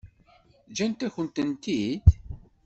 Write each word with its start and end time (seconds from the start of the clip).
Ǧǧan-akent-tent-id? 0.71 1.91